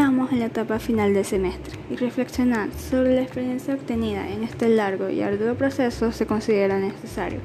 Estamos 0.00 0.32
en 0.32 0.38
la 0.38 0.46
etapa 0.46 0.78
final 0.78 1.12
del 1.12 1.26
semestre 1.26 1.78
y 1.90 1.96
reflexionar 1.96 2.72
sobre 2.72 3.16
la 3.16 3.20
experiencia 3.20 3.74
obtenida 3.74 4.30
en 4.30 4.44
este 4.44 4.70
largo 4.70 5.10
y 5.10 5.20
arduo 5.20 5.56
proceso 5.56 6.10
se 6.10 6.24
considera 6.24 6.78
necesario 6.78 7.40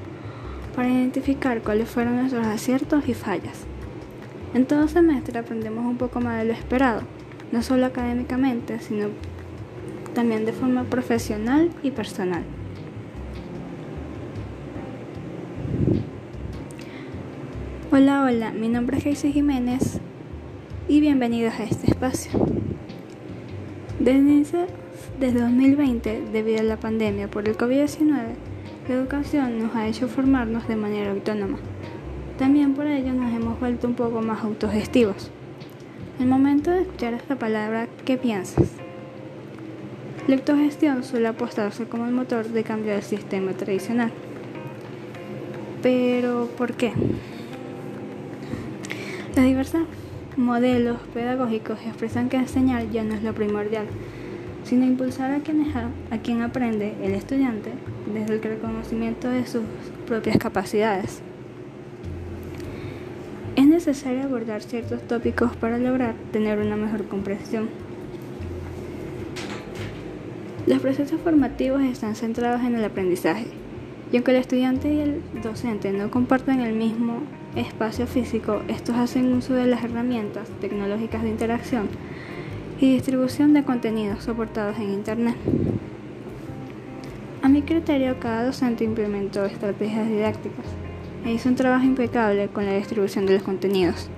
para 0.73 0.87
identificar 0.87 1.61
cuáles 1.61 1.89
fueron 1.89 2.15
nuestros 2.15 2.47
aciertos 2.47 3.09
y 3.09 3.13
fallas. 3.13 3.65
En 4.53 4.65
todo 4.65 4.87
semestre 4.87 5.37
aprendemos 5.37 5.85
un 5.85 5.97
poco 5.97 6.21
más 6.21 6.37
de 6.37 6.45
lo 6.45 6.53
esperado, 6.53 7.01
no 7.51 7.61
solo 7.61 7.87
académicamente, 7.87 8.79
sino 8.79 9.09
también 10.13 10.45
de 10.45 10.53
forma 10.53 10.85
profesional 10.85 11.71
y 11.83 11.91
personal. 11.91 12.45
Hola, 17.91 18.23
hola, 18.23 18.51
mi 18.53 18.69
nombre 18.69 18.99
es 18.99 19.03
Geisy 19.03 19.33
Jiménez 19.33 19.99
y 20.87 20.99
bienvenidos 20.99 21.55
a 21.59 21.63
este 21.63 21.87
espacio. 21.87 22.31
Desde, 23.99 24.67
desde 25.19 25.39
2020, 25.39 26.25
debido 26.31 26.59
a 26.59 26.63
la 26.63 26.77
pandemia 26.77 27.27
por 27.27 27.47
el 27.49 27.57
COVID-19, 27.57 28.09
la 28.87 28.93
educación 28.93 29.57
nos 29.57 29.75
ha 29.75 29.87
hecho 29.87 30.07
formarnos 30.07 30.67
de 30.67 30.75
manera 30.75 31.11
autónoma. 31.11 31.57
También 32.37 32.75
por 32.75 32.85
ello 32.85 33.13
nos 33.13 33.33
hemos 33.33 33.59
vuelto 33.59 33.87
un 33.87 33.95
poco 33.95 34.21
más 34.21 34.43
autogestivos. 34.43 35.31
El 36.19 36.27
momento 36.27 36.69
de 36.69 36.81
escuchar 36.81 37.15
esta 37.15 37.35
palabra, 37.35 37.87
¿qué 38.05 38.17
piensas? 38.17 38.69
La 40.27 40.35
autogestión 40.35 41.03
suele 41.03 41.27
apostarse 41.27 41.85
como 41.85 42.05
el 42.05 42.11
motor 42.11 42.47
de 42.47 42.63
cambio 42.63 42.93
del 42.93 43.03
sistema 43.03 43.53
tradicional. 43.53 44.11
Pero, 45.81 46.47
¿por 46.57 46.73
qué? 46.73 46.93
Las 49.35 49.45
diversas 49.45 49.81
modelos 50.37 50.97
pedagógicos 51.13 51.79
expresan 51.85 52.29
que 52.29 52.37
enseñar 52.37 52.89
ya 52.91 53.03
no 53.03 53.15
es 53.15 53.23
lo 53.23 53.33
primordial, 53.33 53.85
sino 54.63 54.85
impulsar 54.85 55.31
a 55.31 55.39
quien, 55.39 55.65
a 56.11 56.17
quien 56.17 56.41
aprende, 56.41 56.95
el 57.01 57.13
estudiante, 57.13 57.71
desde 58.13 58.33
el 58.33 58.41
reconocimiento 58.41 59.29
de 59.29 59.45
sus 59.45 59.63
propias 60.07 60.37
capacidades. 60.37 61.21
Es 63.55 63.67
necesario 63.67 64.23
abordar 64.23 64.61
ciertos 64.61 65.01
tópicos 65.07 65.55
para 65.55 65.77
lograr 65.77 66.15
tener 66.31 66.59
una 66.59 66.75
mejor 66.75 67.05
comprensión. 67.05 67.69
Los 70.67 70.79
procesos 70.79 71.21
formativos 71.21 71.81
están 71.83 72.15
centrados 72.15 72.61
en 72.61 72.75
el 72.75 72.83
aprendizaje, 72.83 73.45
y 74.15 74.17
aunque 74.17 74.31
el 74.31 74.37
estudiante 74.37 74.93
y 74.93 74.99
el 75.01 75.21
docente 75.43 75.91
no 75.91 76.09
comparten 76.09 76.61
el 76.61 76.73
mismo 76.73 77.23
espacio 77.57 78.07
físico, 78.07 78.61
estos 78.69 78.95
hacen 78.95 79.33
uso 79.33 79.55
de 79.55 79.65
las 79.65 79.83
herramientas 79.83 80.47
tecnológicas 80.61 81.21
de 81.21 81.27
interacción 81.27 81.89
y 82.79 82.93
distribución 82.93 83.53
de 83.53 83.65
contenidos 83.65 84.23
soportados 84.23 84.77
en 84.77 84.93
Internet. 84.93 85.35
A 87.41 87.49
mi 87.49 87.61
criterio, 87.63 88.17
cada 88.21 88.45
docente 88.45 88.85
implementó 88.85 89.43
estrategias 89.43 90.07
didácticas 90.07 90.65
e 91.25 91.33
hizo 91.33 91.49
un 91.49 91.55
trabajo 91.55 91.83
impecable 91.83 92.47
con 92.47 92.65
la 92.65 92.75
distribución 92.75 93.25
de 93.25 93.33
los 93.33 93.43
contenidos, 93.43 94.09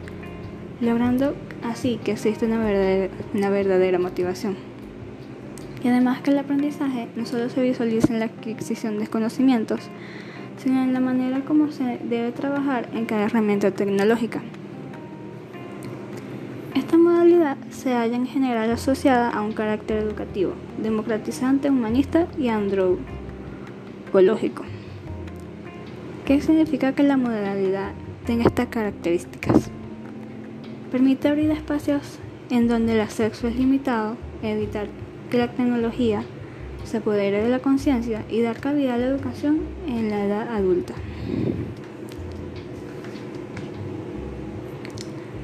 logrando 0.79 1.33
así 1.63 1.99
que 2.03 2.11
exista 2.11 2.45
una 2.45 2.59
verdadera, 2.59 3.13
una 3.33 3.49
verdadera 3.49 3.97
motivación. 3.97 4.76
Y 5.83 5.87
además 5.87 6.21
que 6.21 6.31
el 6.31 6.39
aprendizaje 6.39 7.07
no 7.15 7.25
solo 7.25 7.49
se 7.49 7.61
visualiza 7.61 8.13
en 8.13 8.19
la 8.19 8.25
adquisición 8.25 8.99
de 8.99 9.07
conocimientos, 9.07 9.89
sino 10.57 10.83
en 10.83 10.93
la 10.93 10.99
manera 10.99 11.41
como 11.41 11.71
se 11.71 11.99
debe 12.03 12.31
trabajar 12.31 12.89
en 12.93 13.05
cada 13.05 13.25
herramienta 13.25 13.71
tecnológica. 13.71 14.41
Esta 16.73 16.97
modalidad 16.97 17.57
se 17.69 17.93
halla 17.93 18.15
en 18.15 18.27
general 18.27 18.71
asociada 18.71 19.29
a 19.29 19.41
un 19.41 19.53
carácter 19.53 19.97
educativo, 19.97 20.53
democratizante, 20.81 21.69
humanista 21.69 22.27
y 22.37 22.49
androcológico. 22.49 24.63
¿Qué 26.25 26.41
significa 26.41 26.93
que 26.93 27.03
la 27.03 27.17
modalidad 27.17 27.91
tenga 28.25 28.45
estas 28.45 28.67
características? 28.67 29.69
Permite 30.91 31.27
abrir 31.27 31.51
espacios 31.51 32.19
en 32.49 32.67
donde 32.67 32.93
el 32.93 33.01
acceso 33.01 33.47
es 33.47 33.55
limitado, 33.55 34.15
evitar 34.41 34.87
que 35.29 35.37
la 35.37 35.49
tecnología 35.49 36.23
se 36.83 36.97
apodere 36.97 37.43
de 37.43 37.49
la 37.49 37.59
conciencia 37.59 38.23
y 38.29 38.41
dar 38.41 38.59
cabida 38.59 38.95
a 38.95 38.97
la 38.97 39.07
educación 39.07 39.59
en 39.87 40.09
la 40.09 40.25
edad 40.25 40.55
adulta. 40.55 40.93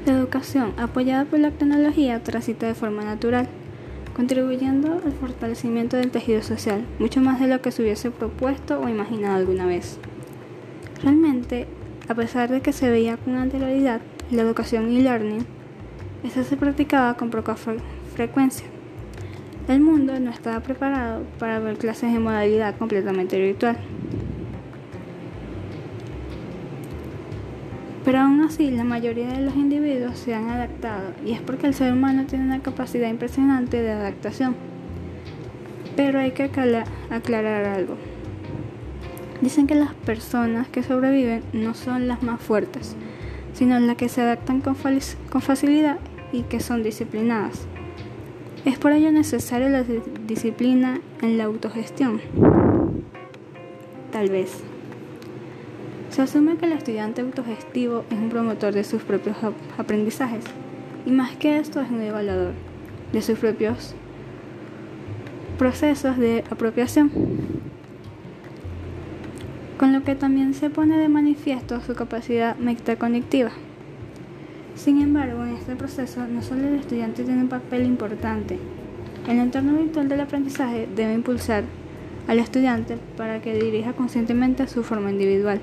La 0.06 0.14
educación 0.14 0.74
apoyada 0.78 1.26
por 1.26 1.40
la 1.40 1.52
tecnología 1.52 2.24
transita 2.24 2.68
de 2.68 2.76
forma 2.76 3.04
natural, 3.04 3.48
contribuyendo 4.16 5.02
al 5.06 5.12
fortalecimiento 5.14 5.98
del 5.98 6.12
tejido 6.12 6.42
social, 6.44 6.86
mucho 7.00 7.22
más 7.22 7.40
de 7.40 7.48
lo 7.48 7.62
que 7.62 7.72
se 7.72 7.82
hubiese 7.82 8.12
propuesto 8.12 8.80
o 8.80 8.90
imaginado 8.90 9.36
alguna 9.36 9.66
vez. 9.66 9.98
Realmente, 11.02 11.68
a 12.08 12.16
pesar 12.16 12.50
de 12.50 12.62
que 12.62 12.74
se 12.74 12.90
veía 12.90 13.18
con 13.18 13.36
anterioridad 13.36 14.02
la 14.32 14.42
educación 14.42 14.96
e-learning, 14.96 15.46
esta 16.24 16.44
se 16.44 16.58
practicaba 16.58 17.16
con 17.16 17.30
poca 17.30 17.56
frecuencia 18.14 18.73
el 19.68 19.80
mundo 19.80 20.20
no 20.20 20.30
estaba 20.30 20.60
preparado 20.60 21.24
para 21.40 21.60
ver 21.60 21.78
clases 21.78 22.14
en 22.14 22.24
modalidad 22.24 22.76
completamente 22.78 23.40
virtual. 23.40 23.78
Pero 28.04 28.20
aún 28.20 28.42
así, 28.42 28.70
la 28.70 28.84
mayoría 28.84 29.30
de 29.30 29.42
los 29.42 29.56
individuos 29.56 30.18
se 30.18 30.36
han 30.36 30.50
adaptado 30.50 31.14
y 31.26 31.32
es 31.32 31.40
porque 31.40 31.68
el 31.68 31.74
ser 31.74 31.94
humano 31.94 32.26
tiene 32.26 32.44
una 32.44 32.60
capacidad 32.60 33.08
impresionante 33.08 33.82
de 33.82 33.92
adaptación. 33.92 34.56
Pero 35.96 36.20
hay 36.20 36.32
que 36.32 36.44
aclarar 36.44 37.66
algo. 37.66 37.96
Dicen 39.42 39.68
que 39.68 39.76
las 39.76 39.94
personas 39.94 40.68
que 40.68 40.84
sobreviven 40.84 41.44
no 41.54 41.74
son 41.74 42.08
las 42.10 42.24
más 42.24 42.42
fuertes, 42.42 42.96
sino 43.54 43.80
las 43.80 43.96
que 43.96 44.10
se 44.10 44.22
adaptan 44.22 44.60
con, 44.60 44.76
con 45.30 45.42
facilidad 45.42 45.98
y 46.34 46.42
que 46.44 46.60
son 46.60 46.84
disciplinadas. 46.84 47.68
Es 48.66 48.78
por 48.78 48.94
ello 48.94 49.12
necesaria 49.12 49.68
la 49.68 49.84
disciplina 50.26 51.02
en 51.22 51.38
la 51.38 51.44
autogestión. 51.44 52.22
Tal 54.12 54.30
vez. 54.30 54.64
Se 56.10 56.22
asume 56.22 56.56
que 56.56 56.68
el 56.68 56.72
estudiante 56.72 57.20
autogestivo 57.20 58.06
es 58.10 58.18
un 58.18 58.30
promotor 58.30 58.74
de 58.74 58.86
sus 58.86 59.02
propios 59.02 59.36
aprendizajes 59.78 60.46
y 61.06 61.12
más 61.12 61.36
que 61.36 61.58
esto 61.58 61.82
es 61.82 61.90
un 61.92 62.02
evaluador 62.02 62.54
de 63.12 63.22
sus 63.22 63.38
propios 63.38 63.96
procesos 65.58 66.18
de 66.18 66.44
apropiación, 66.50 67.12
con 69.78 69.92
lo 69.92 70.04
que 70.04 70.16
también 70.16 70.54
se 70.54 70.70
pone 70.70 70.98
de 70.98 71.10
manifiesto 71.10 71.82
su 71.82 71.96
capacidad 71.96 72.56
metacognitiva. 72.56 73.52
Sin 74.76 75.02
embargo, 75.02 75.44
en 75.44 75.56
este 75.56 75.76
proceso 75.76 76.26
no 76.28 76.42
solo 76.42 76.68
el 76.68 76.76
estudiante 76.76 77.24
tiene 77.24 77.42
un 77.42 77.50
papel 77.50 77.86
importante. 77.86 78.58
El 79.28 79.38
entorno 79.38 79.74
virtual 79.74 80.10
del 80.10 80.22
aprendizaje 80.22 80.88
debe 80.96 81.14
impulsar 81.14 81.64
al 82.28 82.40
estudiante 82.40 82.98
para 83.16 83.42
que 83.42 83.54
dirija 83.54 83.94
conscientemente 83.94 84.68
su 84.68 84.84
forma 84.84 85.12
individual, 85.12 85.62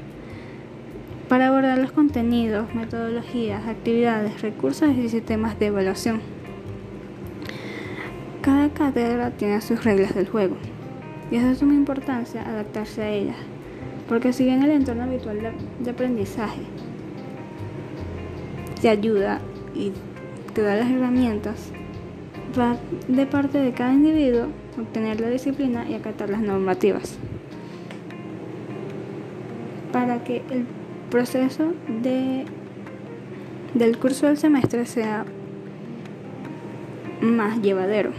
para 1.29 1.49
abordar 1.49 1.79
los 1.79 1.93
contenidos, 1.93 2.75
metodologías, 2.75 3.67
actividades, 3.67 4.43
recursos 4.43 4.91
y 4.97 5.09
sistemas 5.09 5.59
de 5.59 5.67
evaluación. 5.67 6.21
Cada 8.43 8.71
cátedra 8.71 9.31
tiene 9.33 9.61
sus 9.61 9.85
reglas 9.85 10.15
del 10.15 10.29
juego 10.29 10.57
y 11.31 11.37
es 11.37 11.45
de 11.45 11.55
suma 11.55 11.75
importancia 11.75 12.43
adaptarse 12.49 13.03
a 13.03 13.11
ellas, 13.11 13.37
porque 14.09 14.33
si 14.33 14.45
bien 14.45 14.63
el 14.63 14.71
entorno 14.71 15.09
virtual 15.09 15.53
de 15.81 15.91
aprendizaje 15.91 16.63
te 18.81 18.89
ayuda 18.89 19.41
y 19.75 19.93
te 20.55 20.63
da 20.63 20.77
las 20.77 20.91
herramientas, 20.91 21.71
va 22.59 22.77
de 23.09 23.27
parte 23.27 23.59
de 23.59 23.73
cada 23.73 23.93
individuo 23.93 24.47
obtener 24.79 25.21
la 25.21 25.29
disciplina 25.29 25.89
y 25.89 25.95
acatar 25.95 26.31
las 26.31 26.41
normativas 26.41 27.19
para 29.93 30.23
que 30.25 30.43
el 30.51 30.67
proceso 31.11 31.73
de, 32.03 32.45
del 33.75 33.99
curso 33.99 34.27
del 34.27 34.39
semestre 34.39 34.87
sea 34.87 35.25
más 37.21 37.61
llevadero. 37.61 38.13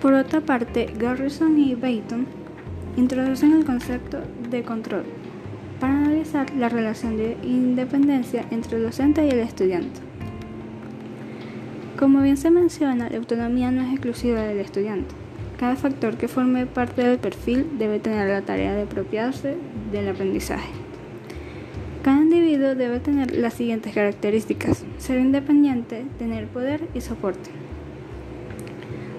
Por 0.00 0.12
otra 0.12 0.40
parte, 0.40 0.92
Garrison 0.96 1.58
y 1.58 1.74
Bayton 1.74 2.26
introducen 2.96 3.52
el 3.54 3.64
concepto 3.64 4.18
de 4.50 4.62
control 4.62 5.04
analizar 6.26 6.56
la 6.56 6.68
relación 6.68 7.16
de 7.16 7.36
independencia 7.42 8.44
entre 8.50 8.78
el 8.78 8.84
docente 8.84 9.24
y 9.24 9.30
el 9.30 9.40
estudiante. 9.40 10.00
Como 11.98 12.20
bien 12.22 12.36
se 12.36 12.50
menciona, 12.50 13.08
la 13.08 13.16
autonomía 13.16 13.70
no 13.70 13.82
es 13.82 13.92
exclusiva 13.92 14.40
del 14.42 14.58
estudiante. 14.58 15.14
Cada 15.58 15.76
factor 15.76 16.16
que 16.16 16.28
forme 16.28 16.66
parte 16.66 17.02
del 17.02 17.18
perfil 17.18 17.78
debe 17.78 17.98
tener 17.98 18.28
la 18.28 18.42
tarea 18.42 18.74
de 18.74 18.82
apropiarse 18.82 19.56
del 19.92 20.08
aprendizaje. 20.08 20.68
Cada 22.02 22.18
individuo 22.18 22.74
debe 22.74 23.00
tener 23.00 23.34
las 23.34 23.54
siguientes 23.54 23.94
características. 23.94 24.84
Ser 24.98 25.18
independiente, 25.18 26.04
tener 26.18 26.46
poder 26.48 26.88
y 26.94 27.00
soporte. 27.00 27.50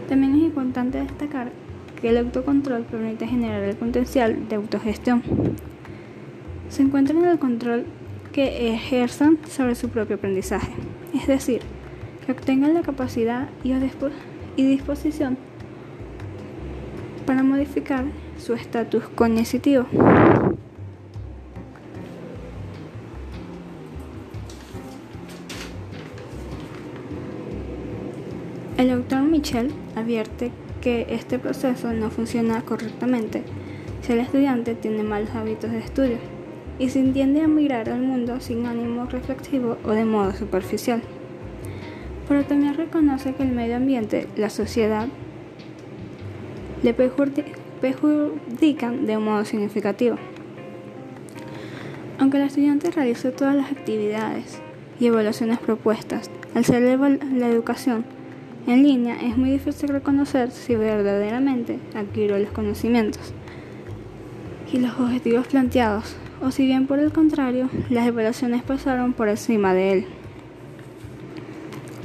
También 0.07 0.35
es 0.35 0.43
importante 0.43 0.99
destacar 0.99 1.51
que 1.99 2.09
el 2.09 2.17
autocontrol 2.17 2.83
permite 2.83 3.27
generar 3.27 3.63
el 3.63 3.75
potencial 3.75 4.47
de 4.47 4.55
autogestión. 4.55 5.23
Se 6.69 6.81
encuentra 6.81 7.17
en 7.17 7.25
el 7.25 7.39
control 7.39 7.85
que 8.33 8.73
ejerzan 8.73 9.39
sobre 9.49 9.75
su 9.75 9.89
propio 9.89 10.17
aprendizaje, 10.17 10.71
es 11.13 11.27
decir, 11.27 11.61
que 12.25 12.33
obtengan 12.33 12.73
la 12.73 12.81
capacidad 12.81 13.47
y, 13.63 13.73
disposición 14.63 15.37
para 17.25 17.41
modificar 17.41 18.03
su 18.37 18.53
estatus 18.53 19.07
cognitivo. 19.15 19.85
El 28.77 28.91
autor 28.91 29.23
Michel 29.23 29.71
advierte 29.95 30.51
que 30.81 31.07
este 31.09 31.39
proceso 31.39 31.93
no 31.93 32.11
funciona 32.11 32.61
correctamente 32.61 33.43
si 34.01 34.13
el 34.13 34.19
estudiante 34.19 34.75
tiene 34.75 35.01
malos 35.01 35.31
hábitos 35.31 35.71
de 35.71 35.79
estudio 35.79 36.36
y 36.79 36.89
se 36.89 36.99
entiende 36.99 37.41
a 37.41 37.47
mirar 37.47 37.89
al 37.89 38.01
mundo 38.01 38.39
sin 38.39 38.65
ánimo 38.65 39.05
reflexivo 39.05 39.77
o 39.83 39.91
de 39.91 40.05
modo 40.05 40.33
superficial. 40.33 41.01
Pero 42.27 42.45
también 42.45 42.75
reconoce 42.75 43.33
que 43.33 43.43
el 43.43 43.51
medio 43.51 43.77
ambiente, 43.77 44.27
la 44.35 44.49
sociedad, 44.49 45.07
le 46.83 46.93
perjudican 46.93 49.05
de 49.05 49.17
un 49.17 49.23
modo 49.23 49.45
significativo. 49.45 50.17
Aunque 52.19 52.37
el 52.37 52.43
estudiante 52.43 52.91
realice 52.91 53.31
todas 53.31 53.55
las 53.55 53.71
actividades 53.71 54.59
y 54.99 55.07
evaluaciones 55.07 55.59
propuestas, 55.59 56.29
al 56.55 56.65
ser 56.65 56.81
la 56.81 57.47
educación 57.47 58.05
en 58.67 58.83
línea 58.83 59.15
es 59.21 59.37
muy 59.37 59.51
difícil 59.51 59.87
reconocer 59.87 60.51
si 60.51 60.75
verdaderamente 60.75 61.79
adquirió 61.95 62.37
los 62.37 62.49
conocimientos 62.49 63.33
y 64.73 64.79
los 64.79 64.99
objetivos 64.99 65.47
planteados, 65.47 66.17
o 66.41 66.51
si 66.51 66.65
bien 66.65 66.87
por 66.87 66.99
el 66.99 67.11
contrario, 67.11 67.69
las 67.89 68.07
evaluaciones 68.07 68.63
pasaron 68.63 69.13
por 69.13 69.29
encima 69.29 69.73
de 69.73 69.93
él. 69.93 70.05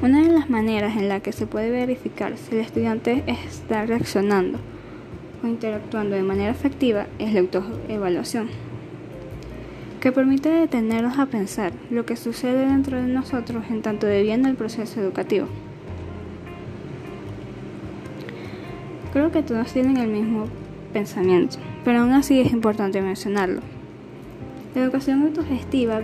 Una 0.03 0.23
de 0.23 0.33
las 0.33 0.51
maneras 0.51 0.97
en 0.97 1.09
la 1.09 1.21
que 1.21 1.33
se 1.33 1.47
puede 1.47 1.71
verificar 1.71 2.37
si 2.37 2.57
el 2.57 2.63
estudiante 2.63 3.23
está 3.27 3.87
reaccionando 3.87 4.59
o 5.45 5.47
interactuando 5.47 6.17
de 6.17 6.23
manera 6.23 6.51
efectiva 6.51 7.07
es 7.19 7.33
la 7.33 7.41
autoevaluación, 7.41 8.49
que 10.01 10.11
permite 10.11 10.49
detenernos 10.49 11.19
a 11.19 11.27
pensar 11.27 11.73
lo 11.91 12.05
que 12.05 12.17
sucede 12.17 12.67
dentro 12.67 12.97
de 12.97 13.07
nosotros 13.07 13.65
en 13.71 13.83
tanto 13.83 14.07
deviene 14.07 14.49
el 14.49 14.57
proceso 14.57 15.01
educativo. 15.01 15.47
Creo 19.13 19.31
que 19.31 19.43
todos 19.43 19.73
tienen 19.73 19.99
el 19.99 20.09
mismo 20.09 20.47
pensamiento, 20.93 21.59
pero 21.85 22.01
aún 22.01 22.13
así 22.13 22.41
es 22.41 22.51
importante 22.53 23.01
mencionarlo. 23.03 23.61
La 24.75 24.85
educación 24.85 25.23
autogestiva 25.23 26.01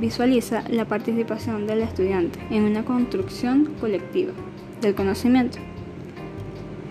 visualiza 0.00 0.64
la 0.68 0.84
participación 0.84 1.68
del 1.68 1.82
estudiante 1.82 2.40
en 2.50 2.64
una 2.64 2.84
construcción 2.84 3.74
colectiva 3.80 4.32
del 4.80 4.96
conocimiento. 4.96 5.58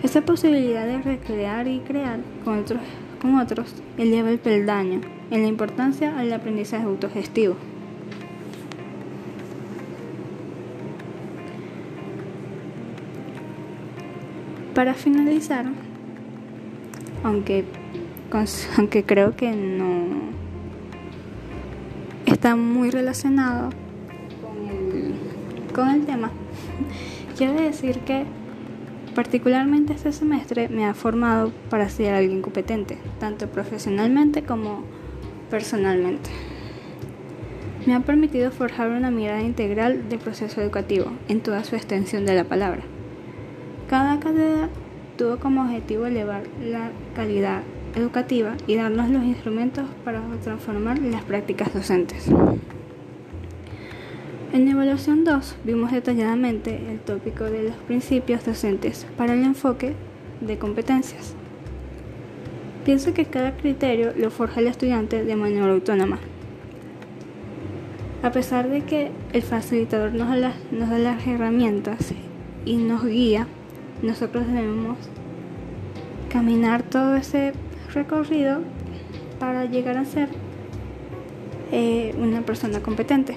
Esa 0.02 0.22
posibilidad 0.22 0.86
de 0.86 1.02
recrear 1.02 1.68
y 1.68 1.80
crear 1.80 2.20
con 2.42 2.60
otros, 2.60 2.80
con 3.20 3.34
otros 3.34 3.74
eleva 3.98 4.30
el 4.30 4.38
peldaño 4.38 5.02
en 5.30 5.42
la 5.42 5.48
importancia 5.48 6.18
al 6.18 6.32
aprendizaje 6.32 6.84
autogestivo. 6.84 7.56
Para 14.74 14.94
finalizar, 14.94 15.66
aunque, 17.22 17.64
aunque 18.78 19.04
creo 19.04 19.36
que 19.36 19.52
no 19.52 20.43
está 22.44 22.56
muy 22.56 22.90
relacionado 22.90 23.70
con 25.74 25.88
el, 25.88 26.04
tema, 26.04 26.30
quiero 27.38 27.54
decir 27.54 28.00
que 28.00 28.26
particularmente 29.14 29.94
este 29.94 30.12
semestre 30.12 30.68
me 30.68 30.84
ha 30.84 30.92
formado 30.92 31.52
para 31.70 31.88
ser 31.88 32.12
alguien 32.12 32.42
competente, 32.42 32.98
tanto 33.18 33.48
profesionalmente 33.48 34.42
como 34.42 34.82
personalmente. 35.48 36.28
Me 37.86 37.94
ha 37.94 38.00
permitido 38.00 38.50
forjar 38.50 38.90
una 38.90 39.10
mirada 39.10 39.40
integral 39.40 40.10
del 40.10 40.18
proceso 40.18 40.60
educativo 40.60 41.12
en 41.28 41.40
toda 41.40 41.64
su 41.64 41.76
extensión 41.76 42.26
de 42.26 42.34
la 42.34 42.44
palabra 42.44 42.82
cada 43.88 44.18
cátedra 44.18 44.68
tuvo 45.16 45.38
como 45.38 45.62
objetivo 45.62 46.06
elevar 46.06 46.42
la 46.62 46.90
calidad 47.14 47.62
educativa 47.96 48.56
y 48.66 48.76
darnos 48.76 49.10
los 49.10 49.24
instrumentos 49.24 49.86
para 50.04 50.20
transformar 50.42 50.98
las 50.98 51.22
prácticas 51.22 51.72
docentes. 51.72 52.28
En 54.52 54.68
evaluación 54.68 55.24
2 55.24 55.56
vimos 55.64 55.90
detalladamente 55.90 56.90
el 56.90 57.00
tópico 57.00 57.44
de 57.44 57.64
los 57.64 57.76
principios 57.88 58.44
docentes 58.44 59.06
para 59.16 59.34
el 59.34 59.42
enfoque 59.42 59.94
de 60.40 60.58
competencias. 60.58 61.34
Pienso 62.84 63.14
que 63.14 63.24
cada 63.24 63.56
criterio 63.56 64.12
lo 64.16 64.30
forja 64.30 64.60
el 64.60 64.68
estudiante 64.68 65.24
de 65.24 65.36
manera 65.36 65.66
autónoma. 65.72 66.18
A 68.22 68.30
pesar 68.30 68.68
de 68.68 68.82
que 68.82 69.10
el 69.32 69.42
facilitador 69.42 70.12
nos 70.12 70.28
da 70.40 70.52
nos 70.70 70.88
da 70.88 70.98
las 70.98 71.26
herramientas 71.26 72.14
y 72.64 72.76
nos 72.76 73.04
guía, 73.04 73.46
nosotros 74.02 74.46
debemos 74.46 74.98
caminar 76.28 76.82
todo 76.82 77.16
ese 77.16 77.52
recorrido 77.94 78.60
para 79.38 79.64
llegar 79.64 79.96
a 79.96 80.04
ser 80.04 80.28
eh, 81.72 82.14
una 82.18 82.42
persona 82.42 82.80
competente. 82.80 83.36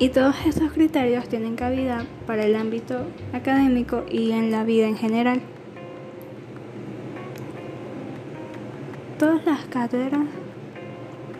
Y 0.00 0.10
todos 0.10 0.36
estos 0.46 0.72
criterios 0.72 1.28
tienen 1.28 1.56
cabida 1.56 2.04
para 2.26 2.44
el 2.44 2.54
ámbito 2.54 3.06
académico 3.32 4.04
y 4.08 4.30
en 4.30 4.52
la 4.52 4.62
vida 4.62 4.86
en 4.86 4.96
general. 4.96 5.40
Todas 9.18 9.44
las 9.44 9.64
cátedras 9.64 10.26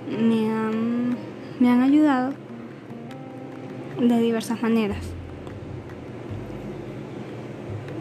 me 0.09 0.51
han, 0.51 1.17
me 1.61 1.71
han 1.71 1.83
ayudado 1.83 2.33
de 4.01 4.21
diversas 4.21 4.61
maneras. 4.61 5.18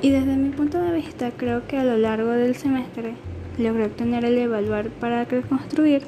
Y 0.07 0.09
desde 0.09 0.37
mi 0.37 0.51
punto 0.51 0.79
de 0.79 0.93
vista 0.93 1.31
creo 1.35 1.67
que 1.67 1.77
a 1.77 1.83
lo 1.83 1.97
largo 1.97 2.29
del 2.29 2.55
semestre 2.55 3.15
logré 3.57 3.87
obtener 3.87 4.23
el 4.23 4.37
evaluar 4.37 4.87
para 4.89 5.25
reconstruir 5.25 6.01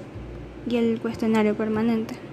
y 0.69 0.77
el 0.77 1.01
cuestionario 1.01 1.53
permanente. 1.53 2.28